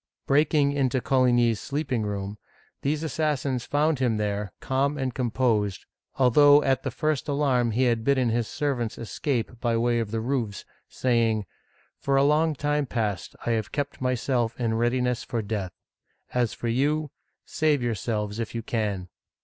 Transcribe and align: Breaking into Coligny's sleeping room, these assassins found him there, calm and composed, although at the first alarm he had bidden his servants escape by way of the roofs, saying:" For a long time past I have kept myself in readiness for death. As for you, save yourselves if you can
Breaking 0.25 0.71
into 0.71 0.99
Coligny's 0.99 1.59
sleeping 1.59 2.01
room, 2.01 2.39
these 2.81 3.03
assassins 3.03 3.65
found 3.65 3.99
him 3.99 4.17
there, 4.17 4.51
calm 4.59 4.97
and 4.97 5.13
composed, 5.13 5.85
although 6.15 6.63
at 6.63 6.81
the 6.81 6.89
first 6.89 7.27
alarm 7.27 7.69
he 7.69 7.83
had 7.83 8.03
bidden 8.03 8.29
his 8.29 8.47
servants 8.47 8.97
escape 8.97 9.59
by 9.59 9.77
way 9.77 9.99
of 9.99 10.09
the 10.09 10.19
roofs, 10.19 10.65
saying:" 10.89 11.45
For 12.01 12.15
a 12.15 12.23
long 12.23 12.55
time 12.55 12.87
past 12.87 13.35
I 13.45 13.51
have 13.51 13.71
kept 13.71 14.01
myself 14.01 14.59
in 14.59 14.73
readiness 14.73 15.23
for 15.23 15.43
death. 15.43 15.73
As 16.33 16.51
for 16.55 16.67
you, 16.67 17.11
save 17.45 17.83
yourselves 17.83 18.39
if 18.39 18.55
you 18.55 18.63
can 18.63 19.07